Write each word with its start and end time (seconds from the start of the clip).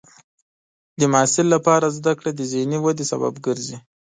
د 0.99 1.01
محصل 1.13 1.45
لپاره 1.55 1.93
زده 1.97 2.13
کړه 2.19 2.31
د 2.33 2.41
ذهني 2.51 2.77
ودې 2.81 3.05
سبب 3.11 3.33
ګرځي. 3.45 3.77